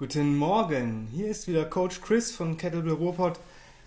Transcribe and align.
Guten 0.00 0.36
Morgen, 0.36 1.08
hier 1.12 1.26
ist 1.26 1.48
wieder 1.48 1.64
Coach 1.64 2.00
Chris 2.02 2.30
von 2.30 2.56
Kettlebell 2.56 2.92
Ruhrpott 2.92 3.40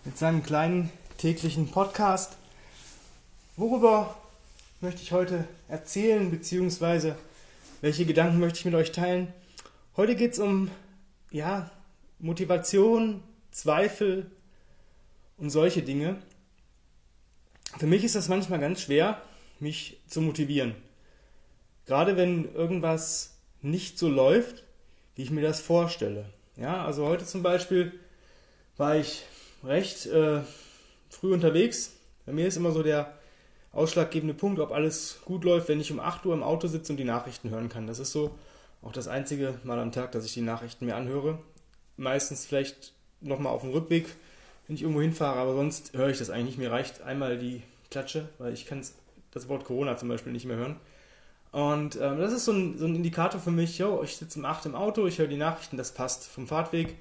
mit 0.03 0.17
seinem 0.17 0.43
kleinen 0.43 0.91
täglichen 1.17 1.71
Podcast. 1.71 2.35
Worüber 3.55 4.17
möchte 4.81 5.01
ich 5.03 5.13
heute 5.13 5.47
erzählen, 5.69 6.29
beziehungsweise 6.29 7.15
welche 7.79 8.05
Gedanken 8.05 8.39
möchte 8.39 8.59
ich 8.59 8.65
mit 8.65 8.75
euch 8.75 8.91
teilen? 8.91 9.33
Heute 9.95 10.17
geht 10.17 10.33
es 10.33 10.39
um 10.39 10.69
ja, 11.31 11.71
Motivation, 12.19 13.23
Zweifel 13.51 14.29
und 15.37 15.49
solche 15.49 15.81
Dinge. 15.81 16.21
Für 17.79 17.87
mich 17.87 18.03
ist 18.03 18.15
das 18.15 18.27
manchmal 18.27 18.59
ganz 18.59 18.81
schwer, 18.81 19.21
mich 19.61 20.01
zu 20.07 20.19
motivieren. 20.19 20.75
Gerade 21.85 22.17
wenn 22.17 22.53
irgendwas 22.53 23.37
nicht 23.61 23.97
so 23.97 24.09
läuft, 24.09 24.65
wie 25.15 25.23
ich 25.23 25.31
mir 25.31 25.41
das 25.41 25.61
vorstelle. 25.61 26.25
Ja, 26.57 26.85
also 26.85 27.05
heute 27.07 27.25
zum 27.25 27.43
Beispiel 27.43 27.93
war 28.77 28.95
ich 28.95 29.23
recht 29.63 30.05
äh, 30.07 30.41
früh 31.09 31.33
unterwegs. 31.33 31.93
Bei 32.25 32.33
mir 32.33 32.47
ist 32.47 32.57
immer 32.57 32.71
so 32.71 32.83
der 32.83 33.13
ausschlaggebende 33.73 34.33
Punkt, 34.33 34.59
ob 34.59 34.71
alles 34.71 35.21
gut 35.25 35.43
läuft, 35.43 35.69
wenn 35.69 35.79
ich 35.79 35.91
um 35.91 35.99
8 35.99 36.25
Uhr 36.25 36.33
im 36.33 36.43
Auto 36.43 36.67
sitze 36.67 36.93
und 36.93 36.97
die 36.97 37.03
Nachrichten 37.03 37.49
hören 37.49 37.69
kann. 37.69 37.87
Das 37.87 37.99
ist 37.99 38.11
so 38.11 38.37
auch 38.81 38.91
das 38.91 39.07
einzige 39.07 39.59
Mal 39.63 39.79
am 39.79 39.91
Tag, 39.91 40.11
dass 40.11 40.25
ich 40.25 40.33
die 40.33 40.41
Nachrichten 40.41 40.85
mir 40.85 40.95
anhöre. 40.95 41.39
Meistens 41.97 42.45
vielleicht 42.45 42.93
nochmal 43.21 43.53
auf 43.53 43.61
dem 43.61 43.71
Rückweg, 43.71 44.07
wenn 44.67 44.75
ich 44.75 44.81
irgendwo 44.81 45.01
hinfahre, 45.01 45.39
aber 45.39 45.53
sonst 45.53 45.93
höre 45.93 46.09
ich 46.09 46.17
das 46.17 46.29
eigentlich 46.29 46.57
nicht. 46.57 46.57
Mir 46.57 46.71
reicht 46.71 47.01
einmal 47.01 47.37
die 47.37 47.61
Klatsche, 47.91 48.27
weil 48.39 48.53
ich 48.53 48.65
kann 48.65 48.83
das 49.31 49.47
Wort 49.47 49.65
Corona 49.65 49.97
zum 49.97 50.09
Beispiel 50.09 50.33
nicht 50.33 50.45
mehr 50.45 50.57
hören. 50.57 50.77
Und 51.51 51.97
ähm, 51.97 52.19
das 52.19 52.31
ist 52.31 52.45
so 52.45 52.53
ein, 52.53 52.77
so 52.77 52.85
ein 52.85 52.95
Indikator 52.95 53.39
für 53.39 53.51
mich, 53.51 53.77
yo, 53.77 54.01
ich 54.03 54.15
sitze 54.15 54.39
um 54.39 54.45
8 54.45 54.67
im 54.67 54.75
Auto, 54.75 55.05
ich 55.05 55.19
höre 55.19 55.27
die 55.27 55.37
Nachrichten, 55.37 55.77
das 55.77 55.91
passt. 55.91 56.25
Vom 56.25 56.47
Fahrtweg 56.47 56.95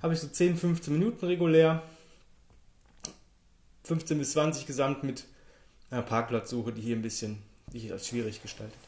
habe 0.00 0.14
ich 0.14 0.20
so 0.20 0.28
10, 0.28 0.56
15 0.56 0.92
Minuten 0.92 1.26
regulär, 1.26 1.82
15 3.84 4.18
bis 4.18 4.32
20 4.32 4.66
gesamt 4.66 5.02
mit 5.02 5.24
einer 5.90 6.02
Parkplatzsuche, 6.02 6.72
die 6.72 6.82
hier 6.82 6.96
ein 6.96 7.02
bisschen, 7.02 7.42
die 7.72 7.80
hier 7.80 7.92
als 7.92 8.06
schwierig 8.06 8.42
gestaltet. 8.42 8.78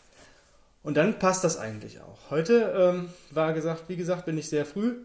Und 0.83 0.96
dann 0.96 1.19
passt 1.19 1.42
das 1.42 1.58
eigentlich 1.58 2.00
auch. 2.00 2.30
Heute 2.30 2.72
ähm, 2.77 3.08
war 3.30 3.52
gesagt, 3.52 3.89
wie 3.89 3.96
gesagt, 3.96 4.27
bin 4.27 4.39
ich 4.39 4.48
sehr 4.48 4.64
früh 4.64 4.98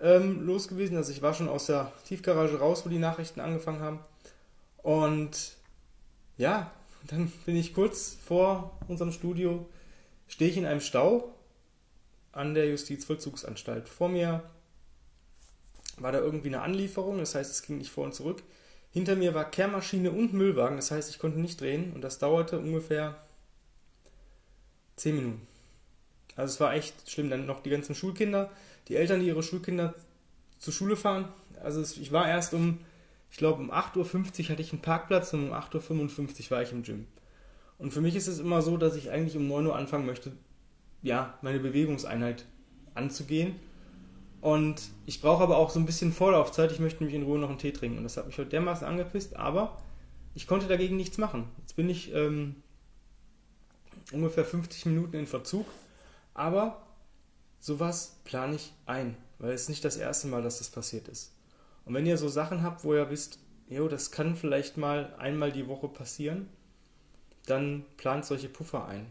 ähm, 0.00 0.46
los 0.46 0.68
gewesen. 0.68 0.96
Also 0.96 1.12
ich 1.12 1.22
war 1.22 1.34
schon 1.34 1.48
aus 1.48 1.66
der 1.66 1.90
Tiefgarage 2.06 2.58
raus, 2.58 2.84
wo 2.84 2.90
die 2.90 2.98
Nachrichten 2.98 3.40
angefangen 3.40 3.80
haben. 3.80 4.00
Und 4.82 5.54
ja, 6.36 6.70
dann 7.06 7.32
bin 7.46 7.56
ich 7.56 7.74
kurz 7.74 8.16
vor 8.24 8.78
unserem 8.88 9.12
Studio, 9.12 9.68
stehe 10.26 10.50
ich 10.50 10.56
in 10.56 10.66
einem 10.66 10.80
Stau 10.80 11.34
an 12.32 12.54
der 12.54 12.68
Justizvollzugsanstalt. 12.68 13.88
Vor 13.88 14.08
mir 14.08 14.42
war 15.98 16.12
da 16.12 16.18
irgendwie 16.18 16.48
eine 16.48 16.62
Anlieferung, 16.62 17.18
das 17.18 17.34
heißt, 17.34 17.50
es 17.50 17.62
ging 17.62 17.78
nicht 17.78 17.90
vor 17.90 18.04
und 18.04 18.14
zurück. 18.14 18.42
Hinter 18.90 19.16
mir 19.16 19.34
war 19.34 19.50
Kehrmaschine 19.50 20.10
und 20.10 20.32
Müllwagen, 20.32 20.76
das 20.76 20.90
heißt, 20.90 21.10
ich 21.10 21.18
konnte 21.18 21.40
nicht 21.40 21.60
drehen 21.60 21.92
und 21.92 22.02
das 22.02 22.18
dauerte 22.18 22.58
ungefähr 22.58 23.16
10 24.96 25.16
Minuten. 25.16 25.46
Also 26.36 26.54
es 26.54 26.60
war 26.60 26.74
echt 26.74 27.10
schlimm. 27.10 27.30
Dann 27.30 27.46
noch 27.46 27.62
die 27.62 27.70
ganzen 27.70 27.94
Schulkinder, 27.94 28.50
die 28.88 28.96
Eltern, 28.96 29.20
die 29.20 29.26
ihre 29.26 29.42
Schulkinder 29.42 29.94
zur 30.58 30.72
Schule 30.72 30.96
fahren. 30.96 31.28
Also 31.62 31.82
ich 31.82 32.12
war 32.12 32.28
erst 32.28 32.54
um 32.54 32.78
ich 33.30 33.36
glaube, 33.36 33.62
um 33.62 33.72
8.50 33.72 34.44
Uhr 34.44 34.48
hatte 34.50 34.62
ich 34.62 34.72
einen 34.72 34.82
Parkplatz 34.82 35.32
und 35.32 35.48
um 35.48 35.52
8.55 35.52 36.44
Uhr 36.44 36.50
war 36.50 36.62
ich 36.62 36.72
im 36.72 36.82
Gym. 36.82 37.06
Und 37.78 37.92
für 37.92 38.00
mich 38.00 38.14
ist 38.14 38.28
es 38.28 38.38
immer 38.38 38.62
so, 38.62 38.76
dass 38.76 38.96
ich 38.96 39.10
eigentlich 39.10 39.36
um 39.36 39.48
9 39.48 39.66
Uhr 39.66 39.76
anfangen 39.76 40.06
möchte, 40.06 40.32
ja, 41.02 41.38
meine 41.42 41.58
Bewegungseinheit 41.58 42.46
anzugehen. 42.94 43.56
Und 44.40 44.82
ich 45.06 45.20
brauche 45.20 45.42
aber 45.42 45.56
auch 45.56 45.70
so 45.70 45.80
ein 45.80 45.86
bisschen 45.86 46.12
Vorlaufzeit. 46.12 46.70
Ich 46.70 46.78
möchte 46.78 47.02
nämlich 47.02 47.16
in 47.16 47.26
Ruhe 47.26 47.38
noch 47.38 47.48
einen 47.48 47.58
Tee 47.58 47.72
trinken. 47.72 47.98
Und 47.98 48.04
das 48.04 48.16
hat 48.16 48.26
mich 48.26 48.38
heute 48.38 48.50
dermaßen 48.50 48.86
angepisst, 48.86 49.36
aber 49.36 49.78
ich 50.34 50.46
konnte 50.46 50.66
dagegen 50.66 50.96
nichts 50.96 51.18
machen. 51.18 51.48
Jetzt 51.58 51.76
bin 51.76 51.88
ich 51.88 52.12
ähm, 52.14 52.56
ungefähr 54.12 54.44
50 54.44 54.86
Minuten 54.86 55.16
in 55.16 55.26
Verzug. 55.26 55.66
Aber 56.34 56.82
sowas 57.60 58.16
plane 58.24 58.56
ich 58.56 58.72
ein, 58.86 59.16
weil 59.38 59.52
es 59.52 59.68
nicht 59.68 59.84
das 59.84 59.96
erste 59.96 60.26
Mal, 60.26 60.42
dass 60.42 60.58
das 60.58 60.70
passiert 60.70 61.08
ist. 61.08 61.33
Und 61.84 61.94
wenn 61.94 62.06
ihr 62.06 62.16
so 62.16 62.28
Sachen 62.28 62.62
habt, 62.62 62.84
wo 62.84 62.94
ihr 62.94 63.10
wisst, 63.10 63.38
jo, 63.68 63.88
das 63.88 64.10
kann 64.10 64.36
vielleicht 64.36 64.76
mal 64.76 65.14
einmal 65.18 65.52
die 65.52 65.68
Woche 65.68 65.88
passieren, 65.88 66.48
dann 67.46 67.84
plant 67.96 68.24
solche 68.24 68.48
Puffer 68.48 68.86
ein. 68.86 69.06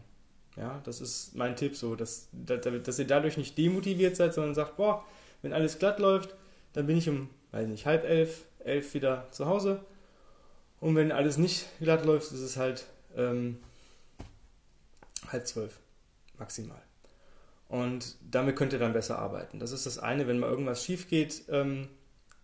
Ja, 0.56 0.80
das 0.84 1.00
ist 1.00 1.34
mein 1.34 1.56
Tipp 1.56 1.76
so, 1.76 1.96
dass, 1.96 2.28
dass 2.32 2.98
ihr 2.98 3.06
dadurch 3.06 3.36
nicht 3.36 3.58
demotiviert 3.58 4.16
seid, 4.16 4.34
sondern 4.34 4.54
sagt, 4.54 4.76
boah, 4.76 5.04
wenn 5.42 5.52
alles 5.52 5.78
glatt 5.78 5.98
läuft, 5.98 6.34
dann 6.72 6.86
bin 6.86 6.96
ich 6.96 7.08
um, 7.08 7.28
weiß 7.50 7.66
nicht, 7.68 7.86
halb 7.86 8.04
elf, 8.04 8.44
elf 8.60 8.94
wieder 8.94 9.26
zu 9.30 9.46
Hause. 9.46 9.84
Und 10.80 10.96
wenn 10.96 11.12
alles 11.12 11.38
nicht 11.38 11.66
glatt 11.80 12.04
läuft, 12.04 12.30
ist 12.32 12.40
es 12.40 12.56
halt 12.56 12.86
ähm, 13.16 13.58
halb 15.28 15.46
zwölf 15.46 15.80
maximal. 16.38 16.82
Und 17.68 18.16
damit 18.30 18.56
könnt 18.56 18.72
ihr 18.72 18.78
dann 18.78 18.92
besser 18.92 19.18
arbeiten. 19.18 19.58
Das 19.58 19.72
ist 19.72 19.86
das 19.86 19.98
eine, 19.98 20.28
wenn 20.28 20.38
mal 20.38 20.50
irgendwas 20.50 20.84
schief 20.84 21.08
geht, 21.08 21.44
ähm, 21.48 21.88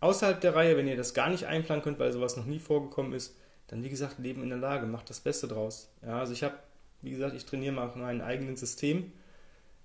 außerhalb 0.01 0.41
der 0.41 0.55
Reihe, 0.55 0.75
wenn 0.75 0.87
ihr 0.87 0.97
das 0.97 1.13
gar 1.13 1.29
nicht 1.29 1.45
einplanen 1.45 1.83
könnt, 1.83 1.99
weil 1.99 2.11
sowas 2.11 2.35
noch 2.35 2.45
nie 2.45 2.59
vorgekommen 2.59 3.13
ist, 3.13 3.35
dann 3.67 3.83
wie 3.83 3.89
gesagt, 3.89 4.19
Leben 4.19 4.43
in 4.43 4.49
der 4.49 4.57
Lage, 4.57 4.85
macht 4.85 5.09
das 5.09 5.21
Beste 5.21 5.47
draus. 5.47 5.89
Ja, 6.05 6.19
also 6.19 6.33
ich 6.33 6.43
habe, 6.43 6.55
wie 7.01 7.11
gesagt, 7.11 7.35
ich 7.35 7.45
trainiere 7.45 7.73
mal 7.73 7.91
mein 7.95 8.21
eigenes 8.21 8.59
System. 8.59 9.13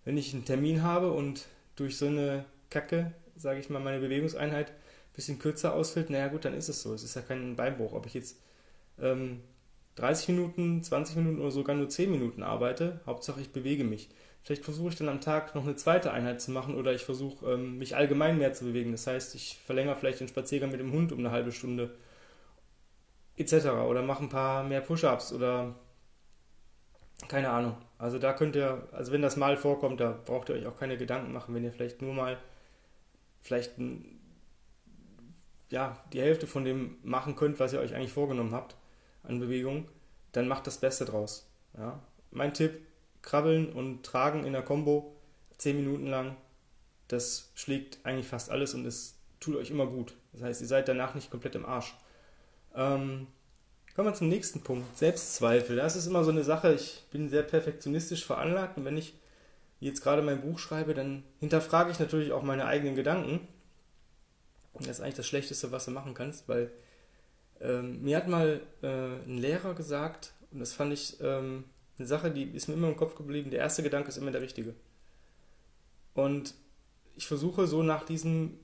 Wenn 0.04 0.16
ich 0.16 0.34
einen 0.34 0.44
Termin 0.44 0.82
habe 0.82 1.12
und 1.12 1.46
durch 1.76 1.96
so 1.96 2.06
eine 2.06 2.44
Kacke, 2.70 3.12
sage 3.36 3.60
ich 3.60 3.70
mal, 3.70 3.78
meine 3.78 4.00
Bewegungseinheit 4.00 4.70
ein 4.70 5.14
bisschen 5.14 5.38
kürzer 5.38 5.74
ausfällt, 5.74 6.10
naja 6.10 6.28
gut, 6.28 6.44
dann 6.44 6.54
ist 6.54 6.68
es 6.68 6.82
so. 6.82 6.94
Es 6.94 7.04
ist 7.04 7.14
ja 7.14 7.22
kein 7.22 7.54
Beinbruch. 7.54 7.92
Ob 7.92 8.06
ich 8.06 8.14
jetzt 8.14 8.36
ähm, 9.00 9.40
30 9.96 10.28
Minuten, 10.28 10.82
20 10.82 11.16
Minuten 11.16 11.40
oder 11.40 11.50
sogar 11.50 11.74
nur 11.74 11.88
10 11.88 12.10
Minuten 12.10 12.42
arbeite, 12.42 13.00
Hauptsache 13.06 13.40
ich 13.40 13.52
bewege 13.52 13.84
mich. 13.84 14.10
Vielleicht 14.42 14.64
versuche 14.64 14.90
ich 14.90 14.96
dann 14.96 15.08
am 15.08 15.20
Tag 15.20 15.54
noch 15.54 15.64
eine 15.64 15.74
zweite 15.74 16.12
Einheit 16.12 16.40
zu 16.40 16.52
machen 16.52 16.76
oder 16.76 16.92
ich 16.92 17.04
versuche 17.04 17.52
ähm, 17.52 17.78
mich 17.78 17.96
allgemein 17.96 18.38
mehr 18.38 18.52
zu 18.52 18.66
bewegen. 18.66 18.92
Das 18.92 19.06
heißt, 19.06 19.34
ich 19.34 19.58
verlängere 19.64 19.96
vielleicht 19.96 20.20
den 20.20 20.28
Spaziergang 20.28 20.70
mit 20.70 20.80
dem 20.80 20.92
Hund 20.92 21.12
um 21.12 21.18
eine 21.18 21.32
halbe 21.32 21.50
Stunde 21.50 21.96
etc. 23.36 23.66
Oder 23.88 24.02
mache 24.02 24.22
ein 24.22 24.28
paar 24.28 24.62
mehr 24.64 24.82
Push-ups 24.82 25.32
oder 25.32 25.74
keine 27.28 27.50
Ahnung. 27.50 27.76
Also 27.98 28.18
da 28.18 28.34
könnt 28.34 28.54
ihr, 28.54 28.86
also 28.92 29.10
wenn 29.12 29.22
das 29.22 29.36
mal 29.36 29.56
vorkommt, 29.56 29.98
da 30.00 30.16
braucht 30.24 30.50
ihr 30.50 30.54
euch 30.54 30.66
auch 30.66 30.78
keine 30.78 30.98
Gedanken 30.98 31.32
machen, 31.32 31.54
wenn 31.54 31.64
ihr 31.64 31.72
vielleicht 31.72 32.02
nur 32.02 32.12
mal 32.12 32.38
vielleicht 33.40 33.78
ein, 33.78 34.20
ja, 35.70 36.04
die 36.12 36.20
Hälfte 36.20 36.46
von 36.46 36.64
dem 36.64 36.98
machen 37.02 37.34
könnt, 37.34 37.58
was 37.58 37.72
ihr 37.72 37.80
euch 37.80 37.94
eigentlich 37.94 38.12
vorgenommen 38.12 38.52
habt 38.52 38.76
an 39.26 39.40
Bewegung, 39.40 39.88
dann 40.32 40.48
macht 40.48 40.66
das 40.66 40.78
Beste 40.78 41.04
draus. 41.04 41.48
Ja. 41.76 42.00
Mein 42.30 42.54
Tipp, 42.54 42.80
Krabbeln 43.22 43.72
und 43.72 44.04
Tragen 44.04 44.44
in 44.44 44.52
der 44.52 44.62
Combo 44.62 45.16
10 45.58 45.76
Minuten 45.76 46.06
lang, 46.06 46.36
das 47.08 47.50
schlägt 47.54 47.98
eigentlich 48.04 48.26
fast 48.26 48.50
alles 48.50 48.74
und 48.74 48.84
es 48.84 49.18
tut 49.40 49.56
euch 49.56 49.70
immer 49.70 49.86
gut. 49.86 50.14
Das 50.32 50.42
heißt, 50.42 50.60
ihr 50.60 50.66
seid 50.66 50.88
danach 50.88 51.14
nicht 51.14 51.30
komplett 51.30 51.54
im 51.54 51.64
Arsch. 51.64 51.94
Ähm, 52.74 53.26
kommen 53.94 54.08
wir 54.08 54.14
zum 54.14 54.28
nächsten 54.28 54.60
Punkt. 54.60 54.96
Selbstzweifel. 54.98 55.76
Das 55.76 55.96
ist 55.96 56.06
immer 56.06 56.24
so 56.24 56.30
eine 56.30 56.44
Sache. 56.44 56.74
Ich 56.74 57.04
bin 57.10 57.28
sehr 57.28 57.42
perfektionistisch 57.42 58.24
veranlagt 58.24 58.76
und 58.76 58.84
wenn 58.84 58.96
ich 58.96 59.14
jetzt 59.80 60.02
gerade 60.02 60.22
mein 60.22 60.40
Buch 60.40 60.58
schreibe, 60.58 60.94
dann 60.94 61.22
hinterfrage 61.38 61.90
ich 61.90 61.98
natürlich 61.98 62.32
auch 62.32 62.42
meine 62.42 62.66
eigenen 62.66 62.96
Gedanken. 62.96 63.46
Das 64.74 64.88
ist 64.88 65.00
eigentlich 65.00 65.14
das 65.14 65.26
Schlechteste, 65.26 65.72
was 65.72 65.86
du 65.86 65.90
machen 65.90 66.12
kannst, 66.12 66.48
weil 66.48 66.70
ähm, 67.60 68.02
mir 68.02 68.16
hat 68.16 68.28
mal 68.28 68.60
äh, 68.82 68.86
ein 68.86 69.38
Lehrer 69.38 69.74
gesagt, 69.74 70.32
und 70.50 70.60
das 70.60 70.72
fand 70.72 70.92
ich 70.92 71.16
ähm, 71.20 71.64
eine 71.98 72.06
Sache, 72.06 72.30
die 72.30 72.44
ist 72.44 72.68
mir 72.68 72.74
immer 72.74 72.88
im 72.88 72.96
Kopf 72.96 73.14
geblieben. 73.14 73.50
Der 73.50 73.60
erste 73.60 73.82
Gedanke 73.82 74.08
ist 74.08 74.16
immer 74.16 74.30
der 74.30 74.42
richtige. 74.42 74.74
Und 76.14 76.54
ich 77.14 77.26
versuche 77.26 77.66
so 77.66 77.82
nach 77.82 78.04
diesem 78.04 78.58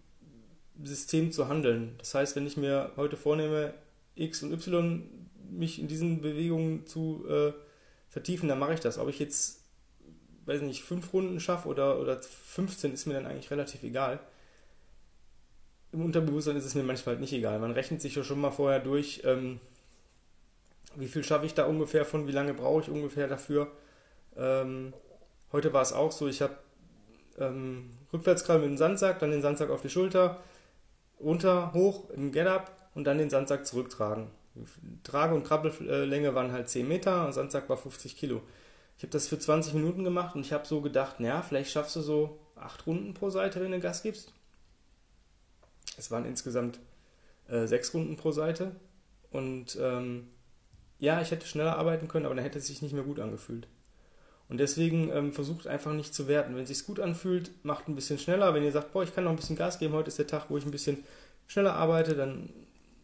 System 0.83 1.33
zu 1.33 1.49
handeln. 1.49 1.95
Das 1.99 2.15
heißt, 2.15 2.37
wenn 2.37 2.47
ich 2.47 2.57
mir 2.57 2.93
heute 2.97 3.17
vornehme, 3.17 3.75
X 4.15 4.43
und 4.43 4.53
Y 4.53 5.03
mich 5.51 5.79
in 5.79 5.89
diesen 5.89 6.21
Bewegungen 6.21 6.87
zu 6.87 7.27
äh, 7.29 7.53
vertiefen, 8.09 8.49
dann 8.49 8.59
mache 8.59 8.75
ich 8.75 8.81
das. 8.81 8.99
Ob 8.99 9.09
ich 9.09 9.19
jetzt, 9.19 9.65
weiß 10.47 10.63
nicht, 10.63 10.83
fünf 10.83 11.13
Runden 11.13 11.41
schaffe 11.41 11.69
oder, 11.69 12.01
oder 12.01 12.21
15, 12.23 12.93
ist 12.93 13.07
mir 13.07 13.15
dann 13.15 13.27
eigentlich 13.27 13.51
relativ 13.51 13.83
egal. 13.83 14.21
Im 15.93 16.05
Unterbewusstsein 16.05 16.57
ist 16.57 16.65
es 16.65 16.75
mir 16.75 16.83
manchmal 16.83 17.15
halt 17.15 17.21
nicht 17.21 17.33
egal. 17.33 17.59
Man 17.59 17.73
rechnet 17.73 18.01
sich 18.01 18.15
ja 18.15 18.25
schon 18.25 18.41
mal 18.41 18.51
vorher 18.51 18.81
durch, 18.81 19.23
ähm, 19.25 19.61
wie 20.97 21.09
viel 21.09 21.23
schaffe 21.23 21.47
ich 21.47 21.55
da 21.55 21.67
ungefähr 21.67 22.05
von, 22.05 22.27
wie 22.27 22.33
lange 22.33 22.55
brauche 22.55 22.83
ich 22.83 22.89
ungefähr 22.89 23.29
dafür. 23.29 23.71
Ähm, 24.37 24.95
heute 25.53 25.73
war 25.73 25.83
es 25.83 25.93
auch 25.93 26.13
so, 26.13 26.29
ich 26.29 26.41
habe 26.41 26.57
ähm, 27.39 27.91
Rückwärtskrall 28.13 28.59
mit 28.59 28.69
dem 28.69 28.77
Sandsack, 28.77 29.19
dann 29.19 29.31
den 29.31 29.43
Sandsack 29.43 29.71
auf 29.71 29.83
die 29.83 29.91
Schulter, 29.91 30.41
runter, 31.21 31.73
hoch 31.75 32.11
im 32.11 32.33
Get-Up 32.33 32.91
und 32.95 33.05
dann 33.05 33.19
den 33.19 33.31
Sandsack 33.31 33.67
zurücktragen. 33.67 34.29
Trage- 35.03 35.35
und 35.35 35.45
Krabbellänge 35.45 36.35
waren 36.35 36.53
halt 36.53 36.69
10 36.69 36.87
Meter 36.87 37.27
und 37.27 37.33
Sandsack 37.33 37.69
war 37.69 37.77
50 37.77 38.17
Kilo. 38.17 38.43
Ich 38.99 39.03
habe 39.03 39.13
das 39.13 39.29
für 39.29 39.39
20 39.39 39.75
Minuten 39.75 40.05
gemacht 40.05 40.35
und 40.35 40.45
ich 40.45 40.53
habe 40.53 40.67
so 40.67 40.81
gedacht, 40.81 41.21
naja, 41.21 41.43
vielleicht 41.43 41.71
schaffst 41.71 41.97
du 41.97 42.01
so 42.01 42.39
acht 42.55 42.87
Runden 42.87 43.15
pro 43.15 43.31
Seite, 43.31 43.61
wenn 43.61 43.73
du 43.73 43.81
Gas 43.81 44.03
gibst. 44.03 44.33
Es 46.03 46.11
waren 46.11 46.25
insgesamt 46.25 46.81
äh, 47.49 47.67
sechs 47.67 47.95
Runden 47.95 48.17
pro 48.17 48.33
Seite. 48.33 48.75
Und 49.31 49.79
ähm, 49.81 50.29
ja, 50.99 51.21
ich 51.21 51.31
hätte 51.31 51.47
schneller 51.47 51.79
arbeiten 51.79 52.09
können, 52.09 52.27
aber 52.27 52.35
dann 52.35 52.45
hätte 52.45 52.59
es 52.59 52.67
sich 52.67 52.83
nicht 52.83 52.93
mehr 52.93 53.05
gut 53.05 53.21
angefühlt. 53.21 53.69
Und 54.49 54.59
deswegen 54.59 55.11
ähm, 55.13 55.33
versucht 55.33 55.67
einfach 55.67 55.93
nicht 55.93 56.13
zu 56.13 56.27
werten. 56.27 56.57
Wenn 56.57 56.65
es 56.65 56.69
sich 56.69 56.85
gut 56.85 56.99
anfühlt, 56.99 57.53
macht 57.65 57.89
ein 57.89 57.95
bisschen 57.95 58.19
schneller. 58.19 58.53
Wenn 58.53 58.65
ihr 58.65 58.73
sagt, 58.73 58.93
boah, 58.93 59.05
ich 59.05 59.15
kann 59.15 59.25
noch 59.25 59.31
ein 59.31 59.37
bisschen 59.37 59.57
Gas 59.57 59.79
geben, 59.79 59.95
heute 59.95 60.09
ist 60.09 60.19
der 60.19 60.27
Tag, 60.27 60.47
wo 60.49 60.59
ich 60.59 60.65
ein 60.65 60.73
bisschen 60.73 61.05
schneller 61.47 61.75
arbeite, 61.75 62.15
dann 62.15 62.51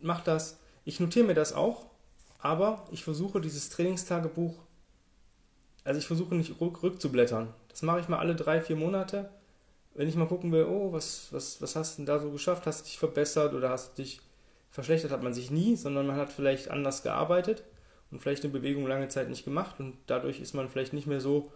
macht 0.01 0.27
das. 0.27 0.59
Ich 0.85 0.99
notiere 1.01 1.27
mir 1.27 1.35
das 1.35 1.53
auch, 1.53 1.87
aber 2.41 2.85
ich 2.91 3.05
versuche 3.05 3.41
dieses 3.41 3.71
Trainingstagebuch, 3.71 4.59
also 5.85 5.99
ich 5.99 6.07
versuche 6.07 6.35
nicht 6.35 6.61
rück, 6.61 6.83
rückzublättern. 6.83 7.55
Das 7.69 7.83
mache 7.83 8.01
ich 8.01 8.09
mal 8.09 8.19
alle 8.19 8.35
drei, 8.35 8.61
vier 8.61 8.77
Monate. 8.77 9.31
Wenn 9.99 10.09
ich 10.09 10.15
mal 10.15 10.29
gucken 10.29 10.53
will, 10.53 10.65
oh, 10.71 10.93
was, 10.93 11.27
was, 11.33 11.61
was 11.61 11.75
hast 11.75 11.95
du 11.95 11.97
denn 11.97 12.07
da 12.07 12.21
so 12.21 12.31
geschafft? 12.31 12.67
Hast 12.67 12.83
du 12.83 12.85
dich 12.85 12.99
verbessert 12.99 13.53
oder 13.53 13.71
hast 13.71 13.99
du 13.99 14.03
dich 14.03 14.21
verschlechtert? 14.71 15.11
Hat 15.11 15.25
man 15.25 15.35
sich 15.35 15.51
nie, 15.51 15.75
sondern 15.75 16.07
man 16.07 16.15
hat 16.15 16.31
vielleicht 16.31 16.71
anders 16.71 17.03
gearbeitet 17.03 17.65
und 18.13 18.21
vielleicht 18.21 18.45
eine 18.45 18.53
Bewegung 18.53 18.87
lange 18.87 19.09
Zeit 19.09 19.29
nicht 19.29 19.45
gemacht 19.45 19.81
und 19.81 19.97
dadurch 20.07 20.39
ist 20.39 20.55
man 20.55 20.69
vielleicht 20.69 20.93
nicht 20.93 21.09
mehr 21.09 21.21
so 21.21 21.51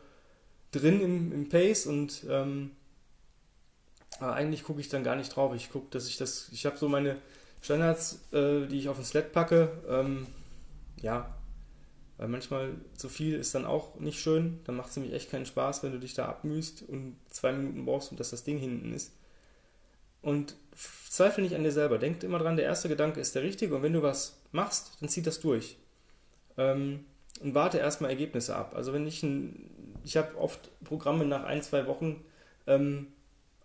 drin 0.72 1.00
im, 1.00 1.30
im 1.30 1.48
Pace 1.50 1.86
und 1.86 2.26
ähm, 2.28 2.72
eigentlich 4.18 4.64
gucke 4.64 4.80
ich 4.80 4.88
dann 4.88 5.04
gar 5.04 5.14
nicht 5.14 5.36
drauf. 5.36 5.54
Ich 5.54 5.70
gucke, 5.70 5.86
dass 5.90 6.08
ich 6.08 6.16
das, 6.16 6.48
ich 6.50 6.66
habe 6.66 6.76
so 6.76 6.88
meine 6.88 7.18
Standards, 7.60 8.24
äh, 8.32 8.66
die 8.66 8.80
ich 8.80 8.88
auf 8.88 8.96
den 8.96 9.04
Sled 9.04 9.30
packe. 9.30 9.70
Ähm, 9.88 10.26
ja, 11.00 11.32
weil 12.22 12.28
manchmal 12.28 12.76
zu 12.94 13.08
viel 13.08 13.34
ist 13.34 13.52
dann 13.52 13.66
auch 13.66 13.98
nicht 13.98 14.20
schön. 14.20 14.60
Dann 14.62 14.76
macht 14.76 14.90
es 14.90 14.96
nämlich 14.96 15.12
echt 15.12 15.32
keinen 15.32 15.44
Spaß, 15.44 15.82
wenn 15.82 15.90
du 15.90 15.98
dich 15.98 16.14
da 16.14 16.26
abmühst 16.26 16.84
und 16.88 17.16
zwei 17.28 17.50
Minuten 17.50 17.84
brauchst 17.84 18.12
und 18.12 18.20
dass 18.20 18.30
das 18.30 18.44
Ding 18.44 18.58
hinten 18.58 18.92
ist. 18.92 19.10
Und 20.20 20.54
zweifle 21.08 21.42
nicht 21.42 21.56
an 21.56 21.64
dir 21.64 21.72
selber. 21.72 21.98
Denk 21.98 22.22
immer 22.22 22.38
dran, 22.38 22.54
der 22.54 22.64
erste 22.64 22.88
Gedanke 22.88 23.18
ist 23.18 23.34
der 23.34 23.42
richtige 23.42 23.74
und 23.74 23.82
wenn 23.82 23.92
du 23.92 24.02
was 24.02 24.40
machst, 24.52 24.98
dann 25.00 25.08
zieh 25.08 25.22
das 25.22 25.40
durch. 25.40 25.78
Ähm, 26.56 27.06
und 27.40 27.56
warte 27.56 27.78
erstmal 27.78 28.10
Ergebnisse 28.10 28.54
ab. 28.54 28.76
Also 28.76 28.92
wenn 28.92 29.04
ich 29.04 29.24
ein, 29.24 29.98
ich 30.04 30.16
habe 30.16 30.38
oft 30.38 30.70
Programme 30.84 31.24
nach 31.24 31.42
ein, 31.42 31.60
zwei 31.60 31.88
Wochen 31.88 32.24
ähm, 32.68 33.08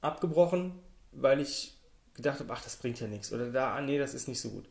abgebrochen, 0.02 0.72
weil 1.12 1.42
ich 1.42 1.78
gedacht 2.16 2.40
habe, 2.40 2.52
ach, 2.52 2.64
das 2.64 2.78
bringt 2.78 3.00
ja 3.00 3.06
nichts. 3.06 3.32
Oder 3.32 3.52
da, 3.52 3.76
ah, 3.76 3.82
nee, 3.82 4.00
das 4.00 4.16
ist 4.16 4.28
nicht 4.28 4.42
so 4.42 4.50
gut. 4.50 4.66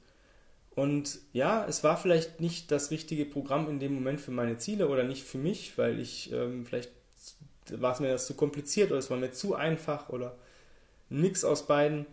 Und 0.76 1.20
ja, 1.32 1.64
es 1.67 1.82
war 1.82 1.96
vielleicht 1.96 2.40
nicht 2.40 2.70
das 2.70 2.90
richtige 2.90 3.25
Programm 3.25 3.67
in 3.69 3.81
dem 3.81 3.94
Moment 3.94 4.20
für 4.20 4.31
meine 4.31 4.58
Ziele 4.58 4.88
oder 4.88 5.05
nicht 5.05 5.25
für 5.25 5.38
mich, 5.38 5.78
weil 5.78 5.99
ich 5.99 6.31
ähm, 6.32 6.67
vielleicht 6.67 6.90
war 7.70 7.94
es 7.94 8.00
mir 8.00 8.08
das 8.12 8.26
zu 8.26 8.34
kompliziert 8.34 8.90
oder 8.90 8.99
es 8.99 9.11
war 9.11 9.17
mir 9.17 9.32
zu 9.32 9.55
einfach 9.55 10.11
oder 10.11 10.37
Mix 11.08 11.44
aus 11.44 11.67
beiden. 11.67 12.05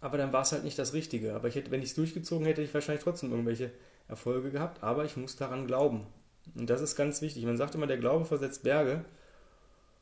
Aber 0.00 0.16
dann 0.16 0.32
war 0.32 0.40
es 0.40 0.52
halt 0.52 0.64
nicht 0.64 0.78
das 0.78 0.94
Richtige. 0.94 1.34
Aber 1.34 1.48
ich 1.48 1.54
hätte, 1.54 1.70
wenn 1.70 1.82
ich 1.82 1.90
es 1.90 1.94
durchgezogen 1.94 2.46
hätte, 2.46 2.62
hätte 2.62 2.68
ich 2.68 2.74
wahrscheinlich 2.74 3.04
trotzdem 3.04 3.30
irgendwelche 3.30 3.70
Erfolge 4.08 4.50
gehabt. 4.50 4.82
Aber 4.82 5.04
ich 5.04 5.18
muss 5.18 5.36
daran 5.36 5.66
glauben. 5.66 6.06
Und 6.54 6.70
das 6.70 6.80
ist 6.80 6.96
ganz 6.96 7.20
wichtig. 7.20 7.44
Man 7.44 7.58
sagt 7.58 7.74
immer, 7.74 7.86
der 7.86 7.98
Glaube 7.98 8.24
versetzt 8.24 8.62
Berge. 8.62 9.04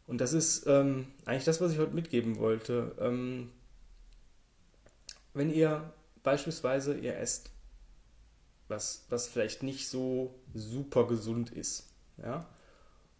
Und 0.06 0.20
das 0.20 0.32
ist 0.32 0.64
ähm, 0.68 1.08
eigentlich 1.24 1.44
das, 1.44 1.60
was 1.60 1.72
ich 1.72 1.78
heute 1.78 1.94
mitgeben 1.94 2.38
wollte. 2.38 2.92
Ähm, 3.00 3.50
wenn 5.34 5.52
ihr 5.52 5.92
beispielsweise 6.22 6.96
ihr 6.96 7.16
esst, 7.16 7.50
was, 8.68 9.06
was 9.08 9.26
vielleicht 9.26 9.62
nicht 9.62 9.88
so 9.88 10.34
super 10.54 11.06
gesund 11.06 11.50
ist, 11.50 11.88
ja, 12.22 12.46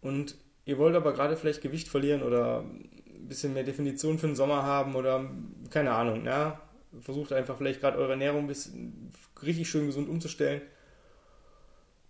und 0.01 0.35
ihr 0.65 0.77
wollt 0.77 0.95
aber 0.95 1.13
gerade 1.13 1.37
vielleicht 1.37 1.61
Gewicht 1.61 1.87
verlieren 1.87 2.23
oder 2.23 2.61
ein 2.61 3.27
bisschen 3.27 3.53
mehr 3.53 3.63
Definition 3.63 4.19
für 4.19 4.27
den 4.27 4.35
Sommer 4.35 4.63
haben 4.63 4.95
oder 4.95 5.29
keine 5.69 5.91
Ahnung, 5.91 6.25
ja, 6.25 6.61
versucht 6.99 7.33
einfach 7.33 7.57
vielleicht 7.57 7.81
gerade 7.81 7.97
eure 7.97 8.11
Ernährung 8.11 8.41
ein 8.41 8.47
bisschen 8.47 9.11
richtig 9.41 9.69
schön 9.69 9.87
gesund 9.87 10.09
umzustellen. 10.09 10.61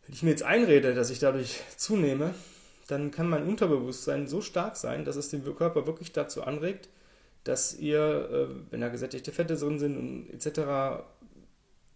Wenn 0.06 0.16
ich 0.16 0.24
mir 0.24 0.32
jetzt 0.32 0.44
einrede, 0.44 0.96
dass 0.96 1.10
ich 1.10 1.20
dadurch 1.20 1.62
zunehme, 1.78 2.34
dann 2.88 3.12
kann 3.12 3.30
mein 3.30 3.48
Unterbewusstsein 3.48 4.28
so 4.28 4.42
stark 4.42 4.76
sein, 4.76 5.06
dass 5.06 5.16
es 5.16 5.30
den 5.30 5.44
Körper 5.56 5.86
wirklich 5.86 6.12
dazu 6.12 6.44
anregt, 6.44 6.90
dass 7.44 7.78
ihr, 7.78 8.00
äh, 8.00 8.72
wenn 8.72 8.82
da 8.82 8.90
gesättigte 8.90 9.32
Fette 9.32 9.56
drin 9.56 9.80
sind 9.80 9.98
und 9.98 10.30
etc., 10.30 11.04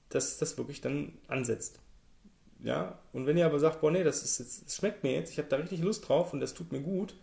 dass 0.10 0.38
das 0.38 0.58
wirklich 0.58 0.82
dann 0.82 1.14
ansetzt. 1.28 1.80
Ja, 2.64 3.00
und 3.14 3.28
wenn 3.28 3.38
ihr 3.38 3.46
aber 3.46 3.60
sagt, 3.60 3.82
boah, 3.82 3.92
nee, 3.92 4.04
das, 4.04 4.24
ist 4.24 4.40
jetzt, 4.40 4.66
das 4.66 4.76
schmeckt 4.76 5.04
mir 5.04 5.14
jetzt, 5.14 5.32
ich 5.32 5.38
habe 5.38 5.50
da 5.50 5.58
richtig 5.58 5.82
Lust 5.82 6.08
drauf 6.08 6.34
und 6.34 6.40
das 6.40 6.54
tut 6.54 6.72
mir 6.72 6.82
gut, 6.82 7.16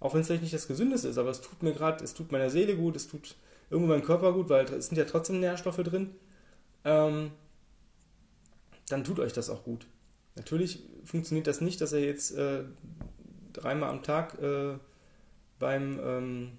auch 0.00 0.14
wenn 0.14 0.22
es 0.22 0.26
vielleicht 0.26 0.42
nicht 0.42 0.54
das 0.54 0.66
Gesündeste 0.66 1.08
ist, 1.08 1.18
aber 1.18 1.30
es 1.30 1.40
tut 1.40 1.62
mir 1.62 1.72
gerade, 1.72 2.02
es 2.02 2.14
tut 2.14 2.32
meiner 2.32 2.50
Seele 2.50 2.76
gut, 2.76 2.96
es 2.96 3.06
tut 3.06 3.36
irgendwo 3.70 3.92
meinem 3.92 4.04
Körper 4.04 4.32
gut, 4.32 4.48
weil 4.48 4.64
es 4.64 4.88
sind 4.88 4.96
ja 4.96 5.04
trotzdem 5.04 5.40
Nährstoffe 5.40 5.76
drin, 5.76 6.14
ähm, 6.84 7.32
dann 8.88 9.04
tut 9.04 9.20
euch 9.20 9.32
das 9.32 9.50
auch 9.50 9.64
gut. 9.64 9.86
Natürlich 10.36 10.82
funktioniert 11.04 11.46
das 11.46 11.60
nicht, 11.60 11.80
dass 11.80 11.92
ihr 11.92 12.04
jetzt 12.04 12.30
äh, 12.36 12.62
dreimal 13.52 13.90
am 13.90 14.02
Tag 14.02 14.40
äh, 14.40 14.78
beim 15.58 16.00
ähm, 16.02 16.52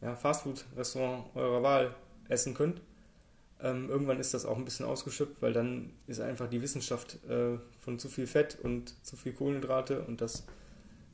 ja, 0.00 0.14
Fastfood-Restaurant 0.14 1.24
eurer 1.34 1.62
Wahl 1.62 1.94
essen 2.28 2.54
könnt. 2.54 2.80
Ähm, 3.62 3.90
irgendwann 3.90 4.18
ist 4.18 4.32
das 4.32 4.46
auch 4.46 4.56
ein 4.56 4.64
bisschen 4.64 4.86
ausgeschöpft, 4.86 5.42
weil 5.42 5.52
dann 5.52 5.92
ist 6.06 6.20
einfach 6.20 6.48
die 6.48 6.62
Wissenschaft 6.62 7.18
äh, 7.28 7.58
von 7.80 7.98
zu 7.98 8.08
viel 8.08 8.26
Fett 8.26 8.58
und 8.62 8.94
zu 9.04 9.16
viel 9.16 9.32
Kohlenhydrate 9.32 10.02
und 10.02 10.20
das 10.20 10.46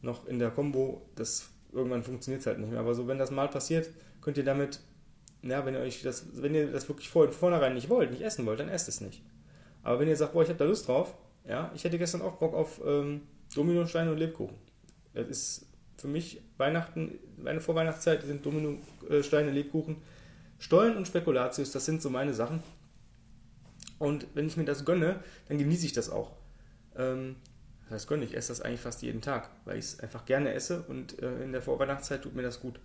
noch 0.03 0.27
in 0.27 0.38
der 0.38 0.50
Kombo, 0.50 1.03
das 1.17 1.49
irgendwann 1.73 2.05
funktioniert 2.05 2.41
es 2.41 2.47
halt 2.47 2.59
nicht 2.59 2.71
mehr. 2.71 2.81
Aber 2.81 2.94
so, 2.94 3.09
wenn 3.09 3.19
das 3.19 3.31
mal 3.31 3.49
passiert, 3.49 3.91
könnt 4.21 4.37
ihr 4.38 4.44
damit, 4.44 4.81
ja, 5.43 5.65
wenn 5.67 5.75
ihr 5.75 5.81
euch 5.81 6.03
das, 6.03 6.25
wenn 6.41 6.55
ihr 6.55 6.71
das 6.71 6.89
wirklich 6.89 7.09
vor, 7.09 7.31
vornherein 7.32 7.75
nicht 7.75 7.89
wollt, 7.89 8.11
nicht 8.11 8.23
essen 8.23 8.47
wollt, 8.47 8.61
dann 8.61 8.69
esst 8.69 8.89
es 8.89 9.00
nicht. 9.00 9.23
Aber 9.82 9.99
wenn 9.99 10.09
ihr 10.09 10.17
sagt, 10.17 10.32
boah, 10.32 10.43
ich 10.43 10.49
habe 10.49 10.59
da 10.59 10.65
Lust 10.65 10.87
drauf, 10.87 11.15
ja, 11.44 11.73
ich 11.75 11.85
hätte 11.85 11.99
gestern 11.99 12.23
auch 12.23 12.37
Bock 12.37 12.55
auf 12.55 12.81
ähm, 12.85 13.23
Dominosteine 13.55 14.11
und 14.11 14.19
Lebkuchen. 14.19 14.56
Das 15.15 15.29
ist 15.29 15.67
für 15.96 16.08
mich 16.08 16.43
Weihnachten, 16.58 17.19
meine 17.37 17.60
Vorweihnachtszeit 17.60 18.22
sind 18.22 18.44
Dominosteine, 18.44 19.50
Lebkuchen, 19.50 19.96
Stollen 20.58 20.96
und 20.96 21.06
Spekulatius, 21.06 21.72
das 21.72 21.84
sind 21.84 22.02
so 22.02 22.10
meine 22.10 22.34
Sachen. 22.34 22.62
Und 23.98 24.26
wenn 24.34 24.46
ich 24.46 24.56
mir 24.56 24.64
das 24.64 24.84
gönne, 24.84 25.20
dann 25.48 25.58
genieße 25.58 25.87
ich 25.87 25.93
das 25.93 26.10
auch. 26.10 26.32
Ähm, 26.96 27.37
das 27.88 28.06
gönne 28.06 28.25
ich 28.25 28.37
esse 28.37 28.48
das 28.48 28.60
eigentlich 28.60 28.81
fast 28.81 29.02
jeden 29.02 29.22
Tag, 29.22 29.48
weil 29.64 29.78
ich 29.78 29.84
es 29.84 30.00
einfach 30.00 30.25
gerne 30.25 30.52
esse 30.52 30.82
und 30.82 31.22
äh, 31.22 31.43
in 31.43 31.52
der 31.52 31.62
Vorweihnachtszeit 31.62 32.22
tut 32.22 32.34
mir 32.34 32.43
das 32.43 32.60
gut. 32.60 32.81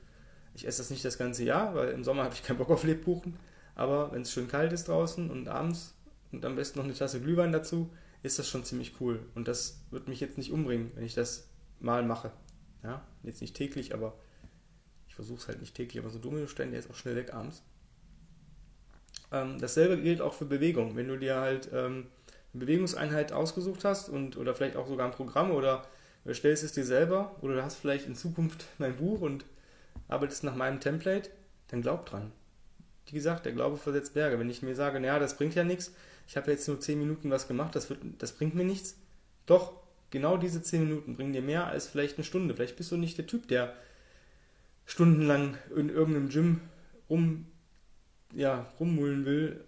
Ich 0.53 0.67
esse 0.67 0.79
das 0.79 0.89
nicht 0.89 1.03
das 1.03 1.17
ganze 1.17 1.43
Jahr, 1.43 1.73
weil 1.75 1.89
im 1.89 2.03
Sommer 2.03 2.23
habe 2.23 2.33
ich 2.33 2.43
keinen 2.43 2.57
Bock 2.57 2.69
auf 2.69 2.83
Lebkuchen. 2.83 3.37
Aber 3.75 4.11
wenn 4.11 4.21
es 4.21 4.31
schön 4.31 4.47
kalt 4.47 4.73
ist 4.73 4.87
draußen 4.87 5.31
und 5.31 5.47
abends 5.47 5.95
und 6.31 6.43
am 6.45 6.55
besten 6.55 6.79
noch 6.79 6.85
eine 6.85 6.93
Tasse 6.93 7.21
Glühwein 7.21 7.51
dazu, 7.51 7.89
ist 8.21 8.37
das 8.37 8.47
schon 8.47 8.63
ziemlich 8.63 8.99
cool. 8.99 9.19
Und 9.33 9.47
das 9.47 9.81
wird 9.91 10.07
mich 10.07 10.19
jetzt 10.19 10.37
nicht 10.37 10.51
umbringen, 10.51 10.91
wenn 10.95 11.05
ich 11.05 11.15
das 11.15 11.47
mal 11.79 12.03
mache. 12.03 12.31
Ja, 12.83 13.05
jetzt 13.23 13.41
nicht 13.41 13.55
täglich, 13.55 13.93
aber 13.93 14.13
ich 15.07 15.15
versuche 15.15 15.39
es 15.39 15.47
halt 15.47 15.59
nicht 15.59 15.75
täglich. 15.75 16.01
Aber 16.01 16.09
so 16.09 16.19
Dominostein, 16.19 16.71
der 16.71 16.79
ist 16.79 16.89
auch 16.89 16.95
schnell 16.95 17.15
weg 17.15 17.33
abends. 17.33 17.63
Ähm, 19.31 19.59
dasselbe 19.59 20.01
gilt 20.01 20.21
auch 20.21 20.33
für 20.33 20.45
Bewegung. 20.45 20.95
Wenn 20.95 21.07
du 21.07 21.17
dir 21.17 21.35
halt 21.35 21.69
ähm, 21.73 22.07
eine 22.53 22.65
Bewegungseinheit 22.65 23.31
ausgesucht 23.31 23.85
hast 23.85 24.09
und 24.09 24.37
oder 24.37 24.53
vielleicht 24.55 24.75
auch 24.75 24.87
sogar 24.87 25.05
ein 25.05 25.13
Programm 25.13 25.51
oder 25.51 25.85
stellst 26.31 26.63
es 26.63 26.73
dir 26.73 26.85
selber 26.85 27.35
oder 27.41 27.55
du 27.55 27.63
hast 27.63 27.75
vielleicht 27.75 28.07
in 28.07 28.15
Zukunft 28.15 28.65
mein 28.77 28.95
Buch 28.95 29.21
und 29.21 29.45
arbeitest 30.07 30.43
nach 30.43 30.55
meinem 30.55 30.79
Template, 30.79 31.29
dann 31.69 31.81
glaub 31.81 32.05
dran. 32.05 32.31
Wie 33.05 33.15
gesagt, 33.15 33.45
der 33.45 33.53
Glaube 33.53 33.77
versetzt 33.77 34.13
Berge. 34.13 34.39
Wenn 34.39 34.49
ich 34.49 34.61
mir 34.61 34.75
sage, 34.75 34.99
naja, 34.99 35.19
das 35.19 35.37
bringt 35.37 35.55
ja 35.55 35.63
nichts, 35.63 35.93
ich 36.27 36.37
habe 36.37 36.51
jetzt 36.51 36.67
nur 36.67 36.79
10 36.79 36.99
Minuten 36.99 37.29
was 37.29 37.47
gemacht, 37.47 37.75
das, 37.75 37.89
wird, 37.89 37.99
das 38.19 38.33
bringt 38.33 38.55
mir 38.55 38.63
nichts. 38.63 38.97
Doch, 39.45 39.80
genau 40.11 40.37
diese 40.37 40.61
10 40.61 40.87
Minuten 40.87 41.15
bringen 41.15 41.33
dir 41.33 41.41
mehr 41.41 41.67
als 41.67 41.87
vielleicht 41.87 42.17
eine 42.17 42.23
Stunde. 42.23 42.53
Vielleicht 42.53 42.77
bist 42.77 42.91
du 42.91 42.97
nicht 42.97 43.17
der 43.17 43.27
Typ, 43.27 43.47
der 43.47 43.73
stundenlang 44.85 45.57
in 45.75 45.89
irgendeinem 45.89 46.29
Gym 46.29 46.61
rum, 47.09 47.45
ja, 48.33 48.71
rummullen 48.79 49.25
will, 49.25 49.63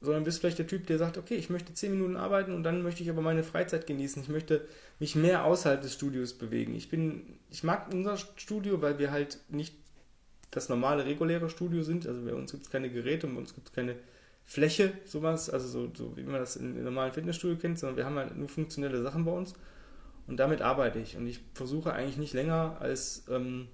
sondern 0.00 0.24
bist 0.24 0.40
vielleicht 0.40 0.58
der 0.58 0.66
Typ, 0.66 0.86
der 0.86 0.98
sagt, 0.98 1.16
okay, 1.18 1.34
ich 1.34 1.50
möchte 1.50 1.74
10 1.74 1.92
Minuten 1.92 2.16
arbeiten 2.16 2.52
und 2.52 2.62
dann 2.64 2.82
möchte 2.82 3.02
ich 3.02 3.10
aber 3.10 3.22
meine 3.22 3.44
Freizeit 3.44 3.86
genießen. 3.86 4.22
Ich 4.22 4.28
möchte 4.28 4.66
mich 4.98 5.14
mehr 5.14 5.44
außerhalb 5.44 5.80
des 5.80 5.94
Studios 5.94 6.34
bewegen. 6.34 6.74
Ich 6.74 6.88
bin, 6.88 7.38
ich 7.50 7.62
mag 7.62 7.92
unser 7.92 8.16
Studio, 8.16 8.82
weil 8.82 8.98
wir 8.98 9.12
halt 9.12 9.38
nicht 9.48 9.74
das 10.50 10.68
normale, 10.68 11.06
reguläre 11.06 11.48
Studio 11.50 11.82
sind. 11.82 12.06
Also 12.06 12.24
bei 12.24 12.34
uns 12.34 12.50
gibt 12.50 12.64
es 12.64 12.70
keine 12.70 12.90
Geräte 12.90 13.26
und 13.26 13.34
bei 13.34 13.40
uns 13.40 13.54
gibt 13.54 13.68
es 13.68 13.72
keine 13.72 13.96
Fläche, 14.52 14.92
sowas, 15.06 15.48
also 15.48 15.66
so, 15.66 15.90
so 15.94 16.14
wie 16.14 16.24
man 16.24 16.38
das 16.38 16.56
in, 16.56 16.76
in 16.76 16.84
normalen 16.84 17.10
Fitnessstudio 17.10 17.56
kennt, 17.56 17.78
sondern 17.78 17.96
wir 17.96 18.04
haben 18.04 18.16
halt 18.16 18.36
nur 18.36 18.50
funktionelle 18.50 19.02
Sachen 19.02 19.24
bei 19.24 19.32
uns. 19.32 19.54
Und 20.26 20.36
damit 20.36 20.60
arbeite 20.60 20.98
ich. 20.98 21.16
Und 21.16 21.26
ich 21.26 21.40
versuche 21.54 21.94
eigentlich 21.94 22.18
nicht 22.18 22.34
länger 22.34 22.76
als 22.78 23.24
ähm, 23.30 23.68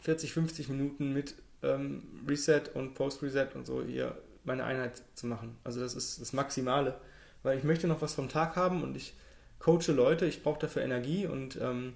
40, 0.00 0.32
50 0.32 0.68
Minuten 0.68 1.12
mit 1.12 1.36
ähm, 1.62 2.02
Reset 2.28 2.62
und 2.74 2.94
Post-Reset 2.94 3.50
und 3.54 3.64
so 3.64 3.84
hier 3.84 4.16
meine 4.42 4.64
Einheit 4.64 5.00
zu 5.14 5.28
machen. 5.28 5.56
Also 5.62 5.78
das 5.80 5.94
ist 5.94 6.20
das 6.20 6.32
Maximale. 6.32 6.96
Weil 7.44 7.56
ich 7.56 7.62
möchte 7.62 7.86
noch 7.86 8.02
was 8.02 8.14
vom 8.14 8.28
Tag 8.28 8.56
haben 8.56 8.82
und 8.82 8.96
ich 8.96 9.14
coache 9.60 9.92
Leute, 9.92 10.26
ich 10.26 10.42
brauche 10.42 10.58
dafür 10.58 10.82
Energie 10.82 11.26
und 11.26 11.56
ähm, 11.62 11.94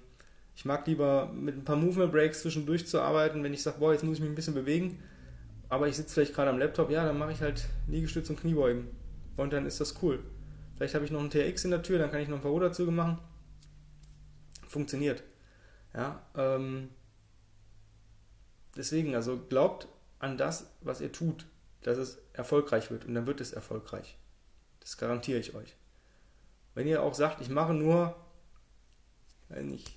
Ich 0.55 0.63
mag 0.63 0.87
lieber 0.87 1.33
mit 1.33 1.57
ein 1.57 1.65
paar 1.65 1.75
Movement 1.75 2.13
Breaks 2.13 2.43
zwischendurch 2.43 2.87
zu 2.87 3.01
arbeiten, 3.01 3.43
wenn 3.43 3.53
ich 3.53 3.61
sage, 3.61 3.79
boah, 3.79 3.91
jetzt 3.91 4.05
muss 4.05 4.15
ich 4.15 4.21
mich 4.21 4.31
ein 4.31 4.35
bisschen 4.35 4.53
bewegen, 4.53 4.99
aber 5.69 5.87
ich 5.87 5.95
sitze 5.95 6.13
vielleicht 6.13 6.33
gerade 6.33 6.49
am 6.49 6.59
Laptop, 6.59 6.89
ja, 6.89 7.05
dann 7.05 7.17
mache 7.17 7.31
ich 7.31 7.41
halt 7.41 7.67
Liegestütz 7.87 8.29
und 8.29 8.39
Kniebeugen. 8.39 8.87
Und 9.35 9.53
dann 9.53 9.65
ist 9.65 9.81
das 9.81 10.01
cool. 10.01 10.23
Vielleicht 10.75 10.95
habe 10.95 11.05
ich 11.05 11.11
noch 11.11 11.19
einen 11.19 11.29
TX 11.29 11.65
in 11.65 11.71
der 11.71 11.83
Tür, 11.83 11.99
dann 11.99 12.11
kann 12.11 12.21
ich 12.21 12.27
noch 12.27 12.37
ein 12.37 12.41
paar 12.41 12.51
Ruderzüge 12.51 12.91
machen. 12.91 13.19
Funktioniert. 14.67 15.23
Ja, 15.93 16.21
ähm, 16.35 16.89
deswegen, 18.75 19.15
also 19.15 19.37
glaubt 19.37 19.87
an 20.19 20.37
das, 20.37 20.71
was 20.81 21.01
ihr 21.01 21.11
tut, 21.11 21.45
dass 21.81 21.97
es 21.97 22.19
erfolgreich 22.33 22.91
wird 22.91 23.05
und 23.05 23.15
dann 23.15 23.27
wird 23.27 23.41
es 23.41 23.53
erfolgreich. 23.53 24.17
Das 24.79 24.97
garantiere 24.97 25.39
ich 25.39 25.55
euch. 25.55 25.75
Wenn 26.75 26.87
ihr 26.87 27.01
auch 27.01 27.13
sagt, 27.13 27.41
ich 27.41 27.49
mache 27.49 27.73
nur, 27.73 28.15
wenn 29.49 29.73
ich 29.73 29.96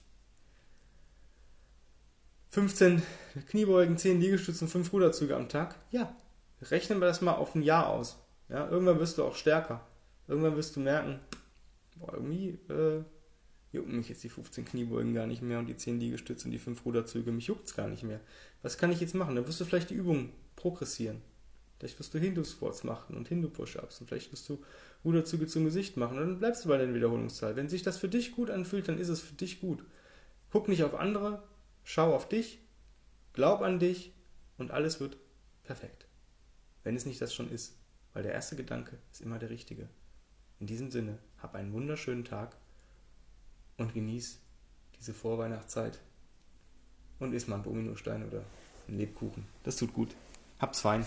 15 2.51 3.03
Kniebeugen, 3.49 3.97
10 3.97 4.21
Liegestützen, 4.21 4.67
5 4.67 4.93
Ruderzüge 4.93 5.37
am 5.37 5.49
Tag, 5.49 5.77
ja, 5.91 6.15
rechnen 6.63 6.99
wir 6.99 7.07
das 7.07 7.21
mal 7.21 7.35
auf 7.35 7.55
ein 7.55 7.63
Jahr 7.63 7.89
aus. 7.89 8.19
Ja, 8.49 8.69
irgendwann 8.69 8.99
wirst 8.99 9.19
du 9.19 9.25
auch 9.25 9.37
stärker. 9.37 9.87
Irgendwann 10.27 10.57
wirst 10.57 10.75
du 10.75 10.81
merken, 10.81 11.21
boah, 11.97 12.15
irgendwie 12.15 12.59
äh, 12.69 13.05
jucken 13.73 13.97
mich 13.97 14.09
jetzt 14.09 14.25
die 14.25 14.29
15 14.29 14.65
Kniebeugen 14.65 15.15
gar 15.15 15.29
nicht 15.29 15.43
mehr 15.43 15.61
und 15.61 15.67
die 15.67 15.77
10 15.77 16.01
Liegestütze 16.01 16.47
und 16.47 16.51
die 16.51 16.59
5 16.59 16.85
Ruderzüge, 16.85 17.31
mich 17.31 17.47
juckt 17.47 17.67
es 17.67 17.77
gar 17.77 17.89
nicht 17.89 18.03
mehr. 18.03 18.21
Was 18.63 18.79
kann 18.79 18.91
ich 18.91 19.01
jetzt 19.01 19.15
machen? 19.15 19.37
Dann 19.37 19.47
wirst 19.47 19.61
du 19.61 19.65
vielleicht 19.65 19.91
die 19.91 19.95
Übung 19.95 20.33
progressieren. 20.57 21.23
Vielleicht 21.79 21.99
wirst 21.99 22.13
du 22.13 22.19
Hindu-Squats 22.19 22.85
machen 22.85 23.17
und 23.17 23.29
Hindu-Push-Ups 23.29 24.01
und 24.01 24.09
vielleicht 24.09 24.33
wirst 24.33 24.49
du 24.49 24.63
Ruderzüge 25.05 25.47
zum 25.47 25.65
Gesicht 25.65 25.97
machen 25.97 26.19
und 26.19 26.27
dann 26.27 26.39
bleibst 26.39 26.65
du 26.65 26.69
bei 26.69 26.77
der 26.77 26.93
Wiederholungszahl. 26.93 27.55
Wenn 27.57 27.69
sich 27.69 27.83
das 27.83 27.97
für 27.97 28.09
dich 28.09 28.33
gut 28.33 28.51
anfühlt, 28.51 28.89
dann 28.89 28.99
ist 28.99 29.09
es 29.09 29.21
für 29.21 29.35
dich 29.35 29.61
gut. 29.61 29.85
Guck 30.51 30.69
nicht 30.69 30.83
auf 30.83 30.95
andere, 30.95 31.43
schau 31.91 32.15
auf 32.15 32.29
dich, 32.29 32.61
glaub 33.33 33.63
an 33.63 33.81
dich 33.81 34.13
und 34.59 34.71
alles 34.71 35.01
wird 35.01 35.17
perfekt. 35.65 36.07
Wenn 36.85 36.95
es 36.95 37.05
nicht 37.05 37.21
das 37.21 37.35
schon 37.35 37.51
ist, 37.51 37.77
weil 38.13 38.23
der 38.23 38.33
erste 38.33 38.55
Gedanke 38.55 38.97
ist 39.11 39.21
immer 39.21 39.41
der 39.41 39.51
richtige. 39.51 39.89
In 40.61 40.69
diesem 40.69 40.93
Sinne, 40.93 41.19
hab 41.43 41.57
einen 41.57 41.73
wunderschönen 41.73 42.25
Tag 42.25 42.57
und 43.77 43.93
genieß 43.93 44.39
diese 45.01 45.15
Vorweihnachtszeit 45.15 45.99
und 47.19 47.33
iss 47.33 47.49
mal 47.49 47.57
einen 47.57 47.65
Dominostein 47.65 48.25
oder 48.25 48.45
einen 48.87 48.99
Lebkuchen. 48.99 49.47
Das 49.65 49.77
tut 49.77 49.93
gut. 49.93 50.15
Hab's 50.61 50.81
fein. 50.81 51.05